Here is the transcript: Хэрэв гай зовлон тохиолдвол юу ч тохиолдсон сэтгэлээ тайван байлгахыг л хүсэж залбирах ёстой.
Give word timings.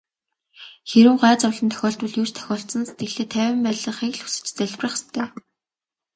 Хэрэв 0.89 1.15
гай 1.23 1.35
зовлон 1.41 1.69
тохиолдвол 1.71 2.13
юу 2.21 2.27
ч 2.29 2.31
тохиолдсон 2.37 2.83
сэтгэлээ 2.85 3.27
тайван 3.33 3.59
байлгахыг 3.65 4.13
л 4.15 4.21
хүсэж 4.23 4.45
залбирах 4.55 4.95
ёстой. 4.97 5.27